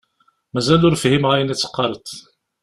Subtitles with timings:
[0.53, 2.07] Mazal ur fhimeɣ ayen i d-teqqareḍ.